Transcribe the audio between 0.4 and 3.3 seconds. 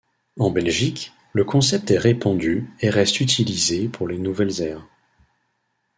Belgique, le concept est répandu et reste